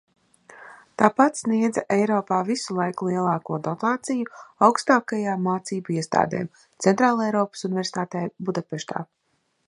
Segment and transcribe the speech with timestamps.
[0.99, 6.49] Tāpat sniedza Eiropā visu laiku lielāko dotāciju augstākajām mācību iestādēm–
[6.87, 9.03] Centrāleiropas Universitātē Budapeštā.